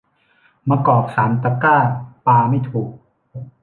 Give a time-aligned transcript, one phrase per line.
[0.69, 1.77] มะกอกสามตะกร้า
[2.25, 2.91] ปาไม่ถูก